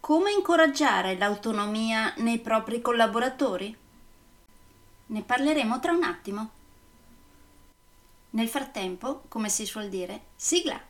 Come 0.00 0.32
incoraggiare 0.32 1.16
l'autonomia 1.18 2.14
nei 2.16 2.38
propri 2.38 2.80
collaboratori? 2.80 3.76
Ne 5.06 5.22
parleremo 5.22 5.78
tra 5.78 5.92
un 5.92 6.02
attimo. 6.02 6.50
Nel 8.30 8.48
frattempo, 8.48 9.24
come 9.28 9.50
si 9.50 9.66
suol 9.66 9.90
dire, 9.90 10.22
sigla! 10.36 10.89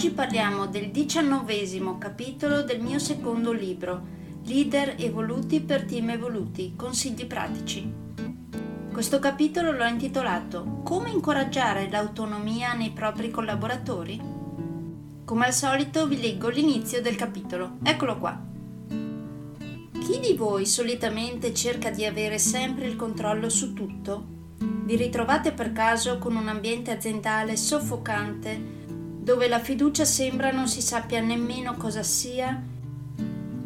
Oggi 0.00 0.12
parliamo 0.12 0.66
del 0.66 0.90
diciannovesimo 0.90 1.98
capitolo 1.98 2.62
del 2.62 2.80
mio 2.80 2.98
secondo 2.98 3.52
libro, 3.52 4.00
Leader 4.46 4.94
evoluti 4.96 5.60
per 5.60 5.84
team 5.84 6.08
evoluti, 6.08 6.72
consigli 6.74 7.26
pratici. 7.26 7.92
Questo 8.90 9.18
capitolo 9.18 9.72
l'ho 9.72 9.84
intitolato 9.84 10.80
Come 10.84 11.10
incoraggiare 11.10 11.90
l'autonomia 11.90 12.72
nei 12.72 12.92
propri 12.92 13.30
collaboratori? 13.30 14.18
Come 15.26 15.44
al 15.44 15.52
solito 15.52 16.06
vi 16.06 16.18
leggo 16.18 16.48
l'inizio 16.48 17.02
del 17.02 17.16
capitolo. 17.16 17.76
Eccolo 17.82 18.16
qua. 18.16 18.42
Chi 18.88 20.18
di 20.18 20.32
voi 20.34 20.64
solitamente 20.64 21.52
cerca 21.52 21.90
di 21.90 22.06
avere 22.06 22.38
sempre 22.38 22.86
il 22.86 22.96
controllo 22.96 23.50
su 23.50 23.74
tutto? 23.74 24.24
Vi 24.56 24.96
ritrovate 24.96 25.52
per 25.52 25.72
caso 25.72 26.16
con 26.16 26.36
un 26.36 26.48
ambiente 26.48 26.90
aziendale 26.90 27.54
soffocante 27.54 28.79
dove 29.30 29.46
la 29.46 29.60
fiducia 29.60 30.04
sembra 30.04 30.50
non 30.50 30.66
si 30.66 30.82
sappia 30.82 31.20
nemmeno 31.20 31.76
cosa 31.76 32.02
sia, 32.02 32.60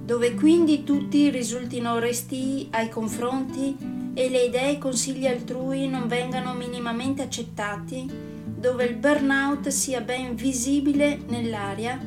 dove 0.05 0.35
quindi 0.35 0.85
tutti 0.85 1.31
risultino 1.31 1.99
restii 1.99 2.69
ai 2.73 2.91
confronti 2.91 3.75
e 4.13 4.29
le 4.29 4.43
idee 4.43 4.73
e 4.73 4.79
consigli 4.79 5.27
altrui 5.27 5.89
non 5.89 6.07
vengano 6.07 6.53
minimamente 6.53 7.23
accettati, 7.23 8.07
dove 8.45 8.85
il 8.85 8.97
burnout 8.97 9.69
sia 9.69 10.03
ben 10.03 10.35
visibile 10.35 11.19
nell'aria, 11.29 11.99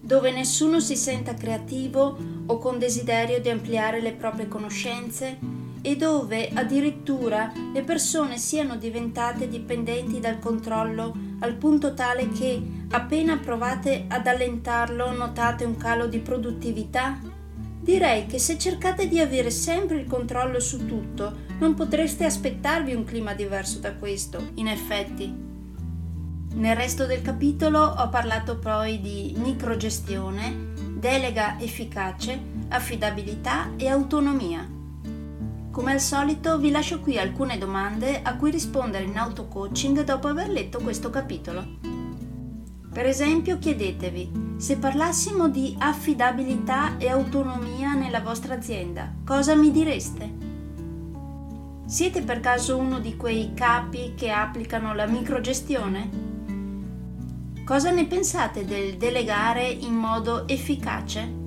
dove 0.00 0.30
nessuno 0.30 0.78
si 0.78 0.94
senta 0.94 1.34
creativo 1.34 2.16
o 2.46 2.58
con 2.58 2.78
desiderio 2.78 3.40
di 3.40 3.50
ampliare 3.50 4.00
le 4.00 4.12
proprie 4.12 4.46
conoscenze 4.46 5.36
e 5.82 5.96
dove 5.96 6.48
addirittura 6.54 7.52
le 7.72 7.82
persone 7.82 8.38
siano 8.38 8.76
diventate 8.76 9.48
dipendenti 9.48 10.20
dal 10.20 10.38
controllo 10.38 11.14
al 11.40 11.54
punto 11.54 11.92
tale 11.92 12.28
che 12.30 12.62
appena 12.90 13.36
provate 13.36 14.04
ad 14.08 14.26
allentarlo 14.26 15.10
notate 15.10 15.64
un 15.64 15.76
calo 15.76 16.06
di 16.06 16.20
produttività? 16.20 17.18
Direi 17.80 18.26
che 18.26 18.38
se 18.38 18.56
cercate 18.58 19.08
di 19.08 19.18
avere 19.18 19.50
sempre 19.50 19.98
il 19.98 20.06
controllo 20.06 20.60
su 20.60 20.86
tutto, 20.86 21.38
non 21.58 21.74
potreste 21.74 22.24
aspettarvi 22.24 22.94
un 22.94 23.02
clima 23.02 23.34
diverso 23.34 23.80
da 23.80 23.92
questo, 23.94 24.50
in 24.54 24.68
effetti. 24.68 25.34
Nel 26.54 26.76
resto 26.76 27.06
del 27.06 27.22
capitolo 27.22 27.80
ho 27.80 28.08
parlato 28.08 28.58
poi 28.58 29.00
di 29.00 29.34
microgestione, 29.36 30.70
delega 30.96 31.58
efficace, 31.58 32.38
affidabilità 32.68 33.70
e 33.76 33.88
autonomia. 33.88 34.80
Come 35.72 35.92
al 35.92 36.00
solito 36.00 36.58
vi 36.58 36.70
lascio 36.70 37.00
qui 37.00 37.18
alcune 37.18 37.56
domande 37.56 38.20
a 38.22 38.36
cui 38.36 38.50
rispondere 38.50 39.04
in 39.04 39.16
auto-coaching 39.16 40.04
dopo 40.04 40.28
aver 40.28 40.50
letto 40.50 40.80
questo 40.80 41.08
capitolo. 41.08 41.64
Per 42.92 43.06
esempio 43.06 43.58
chiedetevi, 43.58 44.56
se 44.58 44.76
parlassimo 44.76 45.48
di 45.48 45.74
affidabilità 45.78 46.98
e 46.98 47.08
autonomia 47.08 47.94
nella 47.94 48.20
vostra 48.20 48.52
azienda, 48.52 49.14
cosa 49.24 49.54
mi 49.54 49.70
direste? 49.70 50.30
Siete 51.86 52.20
per 52.20 52.40
caso 52.40 52.76
uno 52.76 53.00
di 53.00 53.16
quei 53.16 53.52
capi 53.54 54.12
che 54.14 54.30
applicano 54.30 54.92
la 54.92 55.06
microgestione? 55.06 56.10
Cosa 57.64 57.90
ne 57.90 58.04
pensate 58.04 58.66
del 58.66 58.98
delegare 58.98 59.66
in 59.68 59.94
modo 59.94 60.46
efficace? 60.46 61.41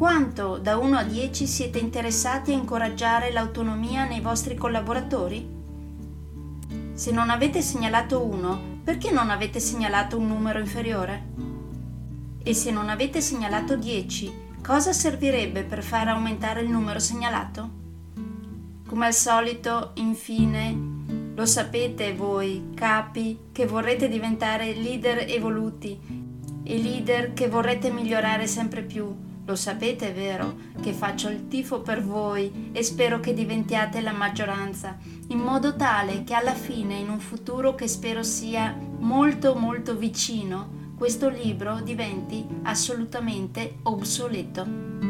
Quanto 0.00 0.56
da 0.56 0.78
1 0.78 0.96
a 0.96 1.02
10 1.02 1.46
siete 1.46 1.78
interessati 1.78 2.52
a 2.52 2.54
incoraggiare 2.54 3.30
l'autonomia 3.30 4.06
nei 4.06 4.22
vostri 4.22 4.54
collaboratori? 4.54 5.46
Se 6.94 7.10
non 7.10 7.28
avete 7.28 7.60
segnalato 7.60 8.24
1, 8.24 8.80
perché 8.82 9.10
non 9.10 9.28
avete 9.28 9.60
segnalato 9.60 10.16
un 10.16 10.26
numero 10.26 10.58
inferiore? 10.58 11.26
E 12.42 12.54
se 12.54 12.70
non 12.70 12.88
avete 12.88 13.20
segnalato 13.20 13.76
10, 13.76 14.32
cosa 14.62 14.94
servirebbe 14.94 15.64
per 15.64 15.82
far 15.82 16.08
aumentare 16.08 16.62
il 16.62 16.70
numero 16.70 16.98
segnalato? 16.98 17.70
Come 18.86 19.04
al 19.04 19.12
solito, 19.12 19.90
infine, 19.96 21.34
lo 21.34 21.44
sapete 21.44 22.14
voi, 22.14 22.70
capi, 22.74 23.38
che 23.52 23.66
vorrete 23.66 24.08
diventare 24.08 24.72
leader 24.72 25.26
evoluti 25.28 26.00
e 26.62 26.78
leader 26.78 27.34
che 27.34 27.48
vorrete 27.50 27.90
migliorare 27.90 28.46
sempre 28.46 28.80
più 28.80 29.28
lo 29.50 29.56
sapete, 29.56 30.12
vero, 30.12 30.54
che 30.80 30.92
faccio 30.92 31.28
il 31.28 31.48
tifo 31.48 31.80
per 31.80 32.04
voi 32.04 32.70
e 32.72 32.84
spero 32.84 33.18
che 33.18 33.34
diventiate 33.34 34.00
la 34.00 34.12
maggioranza, 34.12 34.96
in 35.28 35.38
modo 35.38 35.74
tale 35.74 36.22
che 36.22 36.34
alla 36.34 36.54
fine, 36.54 36.94
in 36.94 37.08
un 37.08 37.18
futuro 37.18 37.74
che 37.74 37.88
spero 37.88 38.22
sia 38.22 38.72
molto 38.98 39.56
molto 39.56 39.96
vicino, 39.96 40.78
questo 40.96 41.28
libro 41.28 41.80
diventi 41.80 42.46
assolutamente 42.62 43.78
obsoleto. 43.82 45.09